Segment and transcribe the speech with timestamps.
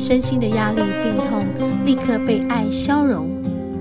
[0.00, 1.44] 身心的压力、病痛
[1.84, 3.28] 立刻被爱消融，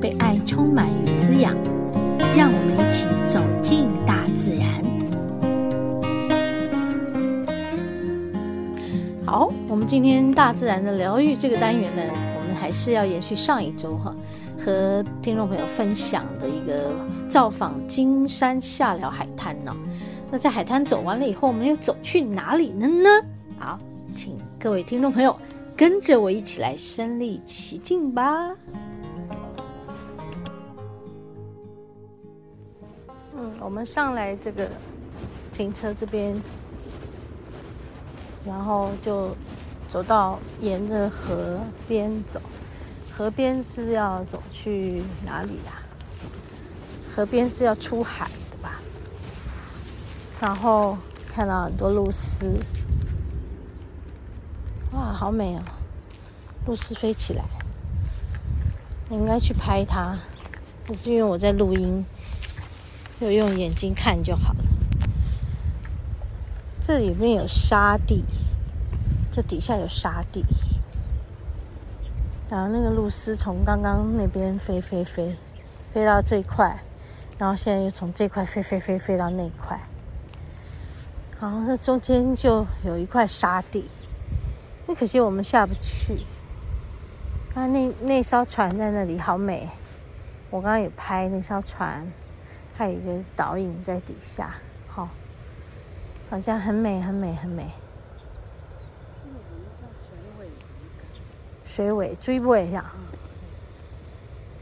[0.00, 1.54] 被爱充满与滋养。
[2.34, 4.66] 让我们一起走进大自然。
[9.26, 14.16] 好，我们今天大自然的疗愈这个单元呢，我们还是要延续上一周哈，
[14.58, 16.94] 和听众朋友分享的一个
[17.28, 19.76] 造访金山下寮海滩呢。
[20.30, 23.10] 那在海滩走完了以后，我们又走去哪里了呢？
[23.58, 23.78] 好，
[24.10, 25.36] 请各位听众朋友
[25.76, 28.56] 跟着我一起来身临其境吧。
[33.36, 34.70] 嗯，我们上来这个
[35.52, 36.34] 停车这边，
[38.46, 39.36] 然后就
[39.90, 42.40] 走到沿着河边走。
[43.14, 45.82] 河边是要走去哪里呀？
[47.14, 48.80] 河边是要出海的吧。
[50.40, 50.96] 然后
[51.28, 52.58] 看到很多露丝，
[54.92, 55.62] 哇，好美哦！
[56.66, 57.44] 露丝飞起来，
[59.08, 60.18] 我应该去拍它，
[60.86, 62.04] 可是因为我在录音，
[63.20, 64.64] 就用眼睛看就好了。
[66.80, 68.24] 这里面有沙地，
[69.30, 70.44] 这底下有沙地，
[72.48, 75.36] 然后那个露丝从刚刚那边飞飞飞，
[75.94, 76.80] 飞到这块，
[77.38, 79.80] 然后现在又从这块飞飞飞飞到那块。
[81.40, 83.84] 然后，这中间就有一块沙地，
[84.86, 86.22] 那可惜我们下不去。
[87.56, 89.66] 啊，那那艘船在那里，好美！
[90.50, 92.06] 我刚刚有拍那艘船，
[92.76, 94.54] 还有一个倒影在底下，
[94.86, 95.08] 好，
[96.28, 97.66] 好像很美，很美，很美。
[101.64, 102.84] 水尾，追尾一下。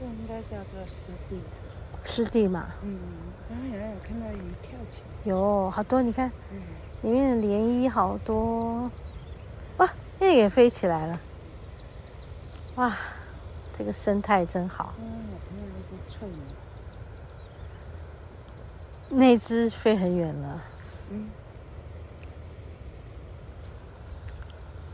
[0.00, 1.38] 这应该叫做湿地。
[2.04, 2.68] 湿地嘛。
[2.82, 2.98] 嗯。
[3.50, 5.30] 刚刚有有看到鱼跳起来。
[5.30, 6.32] 有好多，你看，
[7.02, 8.90] 里面的涟漪好多，
[9.76, 9.86] 哇，
[10.18, 11.20] 那个也飞起来了，
[12.78, 12.96] 哇，
[13.76, 14.94] 这个生态真好。
[15.00, 16.38] 嗯，我看到一只翠鸟。
[19.08, 20.62] 那只飞很远了。
[21.10, 21.28] 嗯。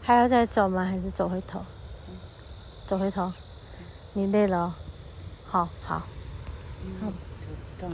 [0.00, 0.82] 还要再走吗？
[0.82, 1.60] 还是走回头？
[2.08, 2.16] 嗯、
[2.86, 3.30] 走回头。
[4.14, 4.74] 你累了、哦？
[5.46, 6.02] 好好。
[6.82, 7.12] 嗯。
[7.78, 7.86] 走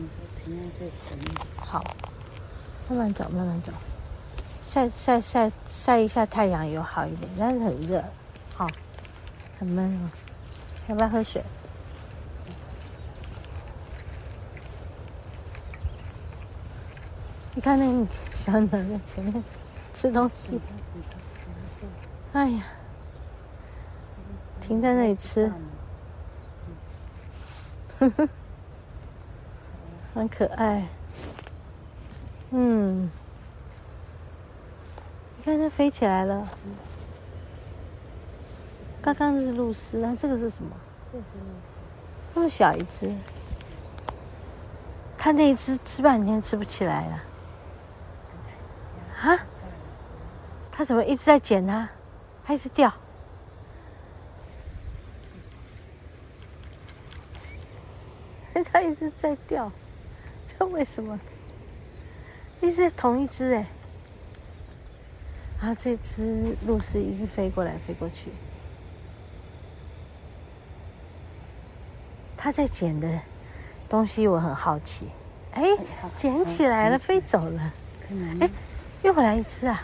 [0.44, 1.18] 停在这里等。
[1.56, 1.82] 好。
[2.88, 3.72] 慢慢走，慢慢走，
[4.62, 8.04] 晒晒晒晒一下太阳有好一点，但是很热，
[8.54, 8.68] 好，
[9.60, 10.10] 很闷哦。
[10.88, 11.44] 要不要喝水？
[17.54, 19.44] 你看那小鸟在前面
[19.92, 20.58] 吃东西，
[22.32, 22.62] 哎呀，
[24.62, 25.52] 停在那里吃，
[27.98, 28.28] 呵呵，
[30.14, 30.88] 很可爱。
[32.52, 33.10] 嗯，
[35.36, 36.48] 你看它飞起来了。
[39.02, 40.70] 刚刚是露丝啊，这个是什么？
[41.12, 42.34] 这是露丝。
[42.34, 43.12] 那么小一只，
[45.16, 47.22] 它那一只吃半天吃不起来了。
[49.22, 49.38] 啊？
[50.70, 51.88] 它怎么一直在捡它？
[52.44, 52.92] 还一直掉。
[58.72, 59.72] 它一直在掉，
[60.46, 61.18] 这为什么？
[62.60, 63.66] 一直同一只哎，
[65.58, 68.30] 然后这只露丝一直飞过来飞过去，
[72.42, 73.06] 它在捡的
[73.86, 75.06] 东西我很好奇，
[75.52, 75.62] 哎，
[76.16, 77.74] 捡起来了，飞走了，
[78.40, 78.48] 哎，
[79.02, 79.82] 又回来一次啊！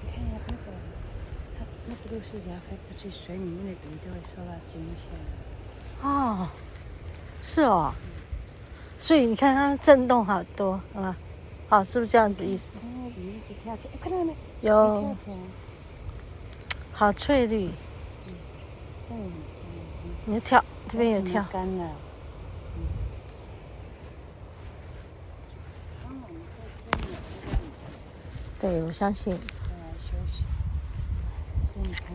[0.00, 0.72] 你看呀，那个
[1.58, 6.08] 它那个鹭鸶只要飞过去，水里面的鱼都会受到惊吓。
[6.08, 6.48] 哦，
[7.42, 7.92] 是哦。
[8.96, 11.14] 所以你看它震动好多，啊，
[11.68, 12.72] 好，是不是这样子意思？
[12.80, 14.34] 看到鱼一直跳起来，看到没？
[14.62, 15.14] 有。
[16.92, 17.70] 好翠绿。
[19.10, 19.30] 嗯。
[20.26, 20.34] 嗯。
[20.34, 21.44] 你就跳，这边也跳。
[21.52, 21.90] 干了。
[28.58, 29.32] 对，我相信。
[29.32, 30.42] 再来休息。
[31.72, 32.06] 所以你看，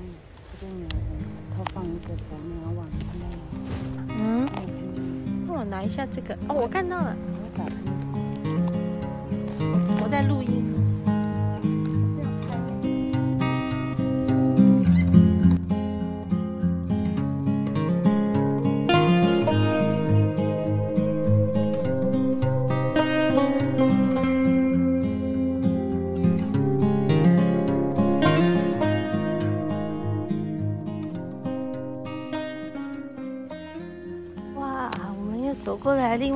[0.51, 0.91] 这边有人
[1.55, 4.19] 投放一个小鸟网，看到吗？
[4.19, 4.47] 嗯。
[5.47, 7.15] 我拿一下这个哦，我看到了，
[10.03, 10.80] 我在录音。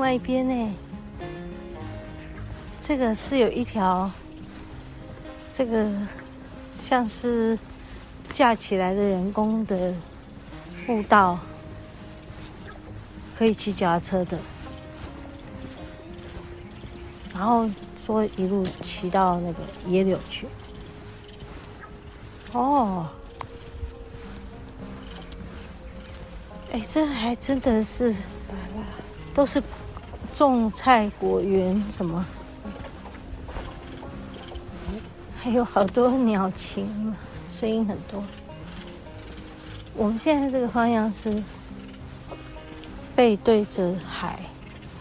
[0.05, 0.73] 外一边呢。
[2.79, 4.11] 这个是有一条，
[5.51, 5.89] 这个
[6.77, 7.57] 像是
[8.31, 9.91] 架起来的人工的
[10.85, 11.39] 步道，
[13.35, 14.37] 可以骑脚踏车的。
[17.33, 17.67] 然后
[18.05, 20.45] 说一路骑到那个野柳去。
[22.51, 23.07] 哦。
[26.71, 28.13] 哎，这还真的是，
[29.33, 29.63] 都是
[30.35, 32.25] 种菜果园什么，
[35.41, 37.15] 还有好多鸟禽，
[37.49, 38.21] 声音很多。
[39.95, 41.41] 我们现在这个方向是
[43.15, 44.37] 背对着海，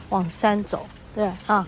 [0.09, 1.67] 往山走，对啊。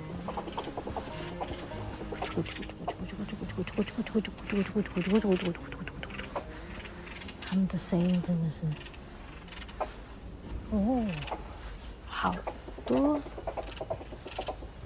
[7.49, 8.63] 他们的声音真的是。
[10.71, 11.05] 哦，
[12.07, 12.33] 好
[12.85, 13.21] 多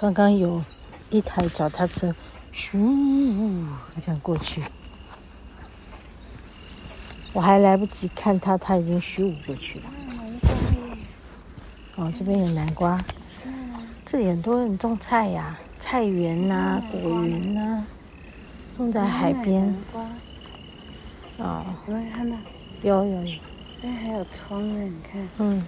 [0.00, 0.62] 刚刚有
[1.10, 2.14] 一台脚踏车，
[2.54, 2.72] 咻，
[4.02, 4.62] 这样过去，
[7.34, 9.84] 我还来不及看它，它已经咻过去了。
[11.96, 12.98] 哦，这边有南瓜，
[14.06, 17.86] 这里很多人种菜呀，菜园呐、啊，果园呐、啊，
[18.78, 19.76] 种在海边。
[21.36, 22.38] 哦，有没有看到？
[22.80, 23.38] 有有有。
[23.82, 25.28] 哎，还有葱呢，你看。
[25.36, 25.62] 嗯。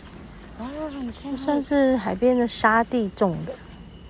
[0.58, 0.64] 啊，
[1.02, 1.36] 你看。
[1.36, 3.52] 算是海边的沙地种的。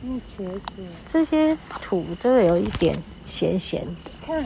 [0.04, 0.44] 用茄
[0.75, 4.10] 子，这些土都有一点咸咸的。
[4.26, 4.44] 看，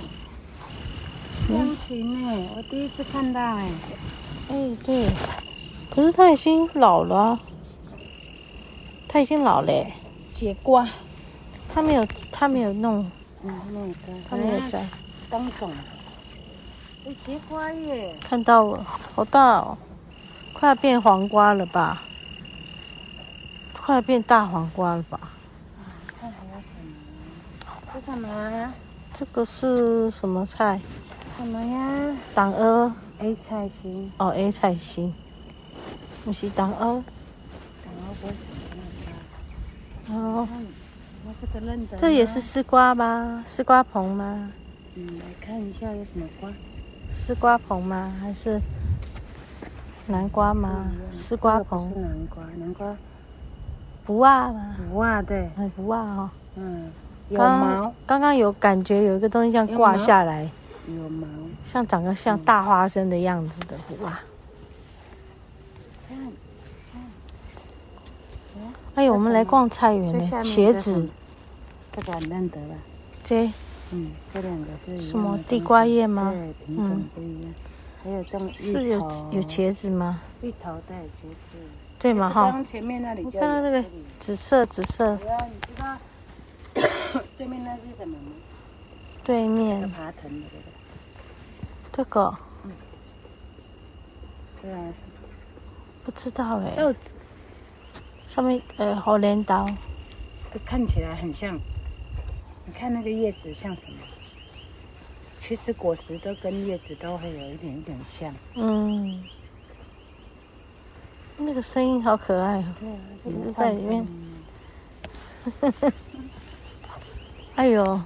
[1.48, 3.70] 香芹哎，我第一次看到哎。
[4.50, 5.08] 哎，对，
[5.90, 7.38] 可是它已经老了，
[9.08, 9.86] 它已经老了。
[10.34, 10.86] 结瓜，
[11.72, 13.10] 它没有，它没有弄，
[13.42, 14.86] 嗯，没有摘，它没有摘，
[15.30, 15.72] 当种。
[17.06, 18.14] 哎，结瓜耶！
[18.20, 19.78] 看到了，好大哦，
[20.52, 22.02] 快要变黄瓜了吧？
[23.72, 25.18] 快要变大黄瓜了吧？
[28.06, 28.72] 什么？
[29.18, 30.80] 这个是什么菜？
[31.36, 32.16] 什么呀？
[32.32, 32.92] 党莪。
[33.18, 34.12] A 菜心。
[34.18, 35.12] 哦，A 菜心。
[36.24, 37.02] 不是党莪。
[37.82, 38.34] 党莪不会。
[40.14, 40.46] 哦。
[41.26, 41.96] 我这个认得。
[41.96, 43.42] 这也是丝瓜吗？
[43.44, 44.52] 丝瓜棚吗？
[44.94, 46.48] 嗯，来看一下有什么瓜。
[47.12, 48.14] 丝瓜棚吗？
[48.20, 48.60] 还是
[50.06, 50.92] 南瓜吗？
[51.10, 51.88] 丝瓜棚。
[51.88, 52.96] 是南瓜，南瓜。
[54.04, 54.76] 不啊吗？
[54.92, 55.50] 不啊，对。
[55.56, 56.30] 哎，不啊哦。
[56.54, 56.88] 嗯。
[57.28, 60.48] 有毛，刚刚有感觉有一个东西像挂下来，
[60.86, 61.26] 有毛，
[61.64, 64.20] 像长得像大花生的样子的哇！
[68.94, 71.10] 哎呦，我们来逛菜园呢，茄子，
[71.92, 72.74] 这个很认得了？
[73.22, 73.50] 这，
[73.90, 76.32] 嗯，这两个是什么地瓜叶吗？
[76.32, 77.52] 对，品种不一样。
[78.02, 78.98] 还有这种是有
[79.32, 80.20] 有茄子吗？
[80.40, 81.58] 芋头带茄子，
[81.98, 82.30] 对嘛？
[82.30, 83.84] 哈，前面那里我看到那个
[84.20, 85.18] 紫色紫色。
[87.38, 88.32] 对面那是什么吗？
[89.24, 89.90] 对面。
[89.90, 90.62] 爬藤的这个。
[91.92, 92.38] 这个。
[92.64, 92.72] 嗯。
[94.62, 95.12] 这是什么？
[96.04, 96.74] 不知道哎。
[96.76, 97.10] 豆子。
[98.34, 99.68] 上面呃，红镰刀。
[100.64, 101.54] 看起来很像。
[102.64, 103.98] 你看那个叶子像什么？
[105.40, 108.34] 其实果实都跟叶子都会有一点点像。
[108.54, 109.22] 嗯。
[111.36, 112.74] 那个声音好可爱哦。
[112.80, 114.06] 对啊，一直在里面。
[117.56, 118.00] 哎呦，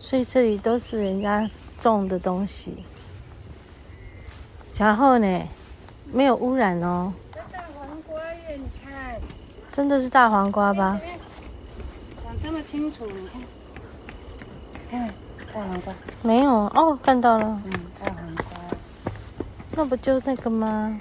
[0.00, 1.48] 所以这里都是人家
[1.80, 2.84] 种的东西，
[4.76, 5.48] 然后呢，
[6.12, 7.12] 没有污染哦。
[7.32, 9.20] 大黄瓜耶，你看，
[9.70, 11.00] 真的是大黄瓜吧？
[12.24, 13.40] 讲这么清楚，你看，
[14.90, 15.14] 看
[15.54, 15.94] 大黄瓜。
[16.22, 17.62] 没有哦，看到了。
[17.64, 18.44] 嗯，大黄瓜。
[19.76, 21.00] 那不就那个吗？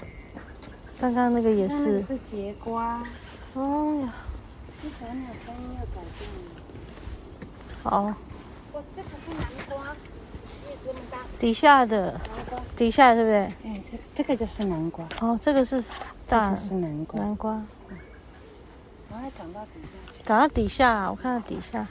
[1.00, 2.00] 刚刚那个也是。
[2.04, 3.02] 是节瓜。
[3.56, 4.14] 哦呀。
[4.84, 6.61] 这小鸟声音要改变了。
[7.84, 8.14] 好，
[8.74, 9.96] 我这个是南瓜，
[11.40, 12.22] 底下的，
[12.76, 13.36] 底下是不是？
[13.66, 15.04] 哎，这这个就是南瓜。
[15.20, 15.84] 哦，这个是
[16.28, 17.20] 大，是南瓜。
[17.20, 17.62] 南瓜。
[19.10, 20.24] 我还长到底下去。
[20.24, 21.88] 长到底下，我看到底下。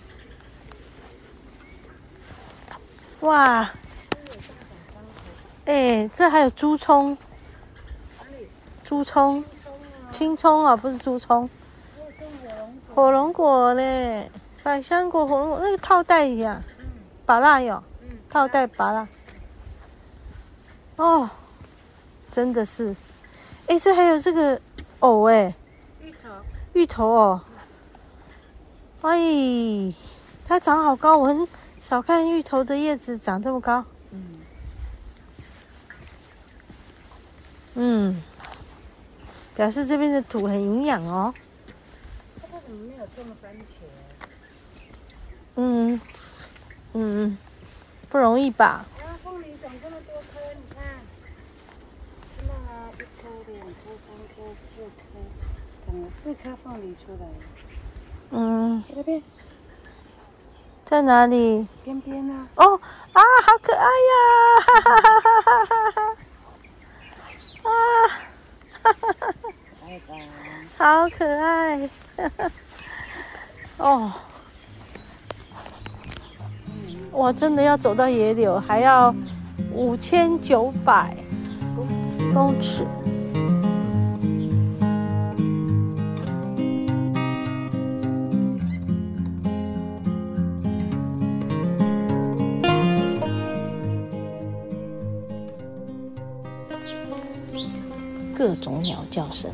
[3.20, 3.70] 哇！
[5.64, 7.18] 哎，这还有猪葱。
[8.85, 9.44] 猪葱。
[10.12, 11.50] 青葱啊，不是猪葱。
[12.94, 14.30] 火龙果嘞，
[14.62, 16.62] 百香果、火龙果那个套袋一样，
[17.25, 17.83] 拔蜡哟，
[18.29, 19.09] 套袋拔蜡。
[20.97, 21.31] 哦，
[22.31, 22.95] 真的是，
[23.67, 24.61] 哎，这还有这个
[24.99, 25.55] 藕哎，
[26.02, 26.29] 芋头，
[26.75, 27.40] 芋头哦。
[29.00, 29.95] 哎，
[30.47, 31.49] 它长好高，我很
[31.81, 33.83] 少看芋头的叶子长这么高。
[34.11, 34.40] 嗯，
[37.75, 38.23] 嗯，
[39.55, 41.33] 表示这边的土很营养哦。
[42.43, 43.81] 它为什么没有种番茄？
[45.62, 46.00] 嗯
[46.95, 47.37] 嗯，
[48.09, 48.87] 不容易吧？
[48.97, 50.83] 啊，凤梨长这么多颗，你看，
[52.38, 52.88] 看到吗？
[52.95, 54.64] 一颗、两颗、三颗、四
[54.97, 54.99] 颗，
[55.87, 57.35] 长了四颗凤梨出来了。
[58.31, 58.83] 嗯，
[60.87, 61.69] 在哪里？
[61.85, 62.49] 边边呢？
[62.55, 62.81] 哦
[63.12, 64.17] 啊，好可爱呀！
[64.67, 66.00] 哈哈哈哈哈哈哈！
[67.69, 67.71] 啊，
[68.83, 69.35] 哈哈哈！
[69.83, 70.11] 拜拜。
[70.79, 72.50] 好可爱，哈哈。
[73.76, 74.12] 哦，
[77.12, 79.14] 我真的要走到野柳，还要
[79.75, 81.17] 五千九百
[82.33, 82.87] 公尺。
[98.35, 99.50] 各种鸟叫声，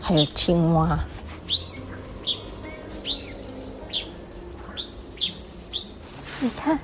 [0.00, 0.98] 还有青蛙。
[6.38, 6.78] 你看。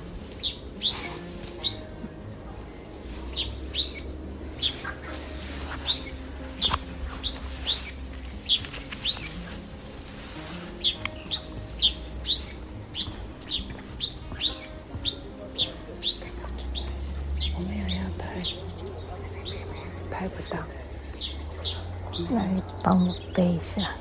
[22.31, 22.49] 来
[22.83, 23.95] 帮我背一下。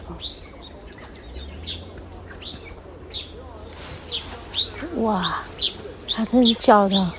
[4.96, 5.42] 哇，
[6.10, 7.12] 它真是叫的，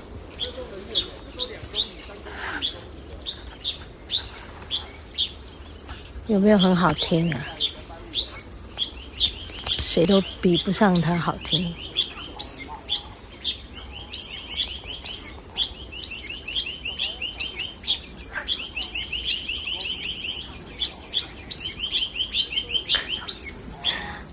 [6.26, 7.46] 有没有很好听啊？
[9.78, 11.72] 谁都比不上它好听。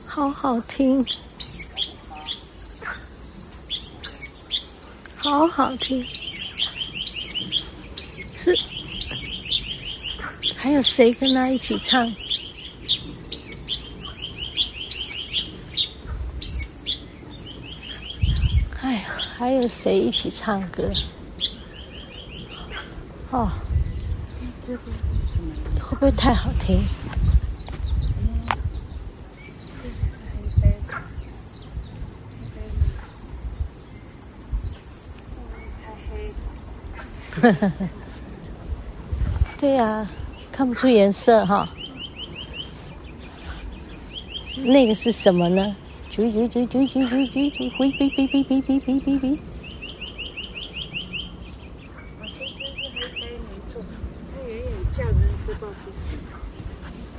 [0.07, 1.05] 好好听，
[5.23, 6.03] 好好听，
[8.33, 8.59] 是，
[10.57, 12.11] 还有谁跟他一起唱？
[18.81, 19.03] 哎呀，
[19.37, 20.91] 还有谁一起唱歌？
[23.31, 23.47] 哦，
[25.79, 26.83] 会不会太好听？
[39.59, 40.11] 对呀、啊，
[40.53, 41.69] 看不出颜色哈。
[44.57, 45.75] 那个是什么呢？
[46.11, 49.39] 啾啾啾啾啾啾啾啾，回哔哔哔哔哔哔哔哔。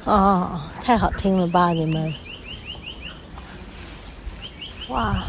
[0.04, 2.14] 哦，太好听了吧，你们！
[4.90, 5.24] 哇！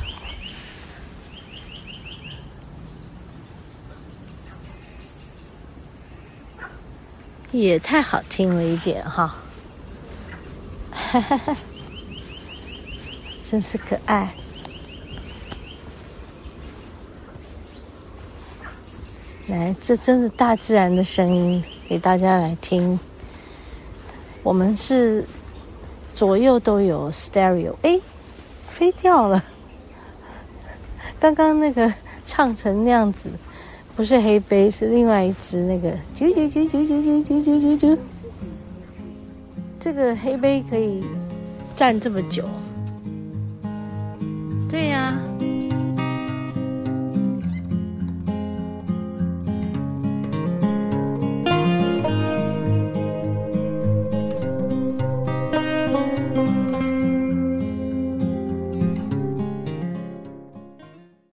[7.53, 9.37] 也太好听了一点哈，
[10.91, 11.57] 哈哈哈，
[13.45, 14.35] 真是可爱。
[19.49, 22.99] 来，这真是大自然的声音，给大家来听。
[24.43, 25.27] 我们是
[26.15, 28.01] 左右都有 stereo，哎，
[28.67, 29.45] 飞掉了。
[31.21, 31.93] 刚刚那个
[32.25, 33.31] 唱成那样子。
[33.95, 37.99] 不是黑杯，是另外一只那个啾啾啾啾啾啾啾啾啾啾。
[39.79, 41.03] 这个黑杯可以
[41.77, 42.45] 站这么久。
[44.69, 45.15] 对呀、